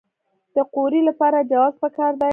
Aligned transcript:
د 0.55 0.57
قوریې 0.73 1.01
لپاره 1.09 1.37
جواز 1.51 1.73
پکار 1.81 2.13
دی؟ 2.21 2.29